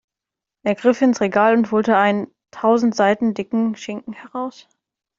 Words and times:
Er 0.63 0.73
griff 0.73 1.03
ins 1.03 1.21
Regal 1.21 1.55
und 1.55 1.71
holte 1.71 1.95
einen 1.95 2.33
tausend 2.49 2.95
Seiten 2.95 3.35
dicken 3.35 3.75
Schinken 3.75 4.13
heraus. 4.13 4.67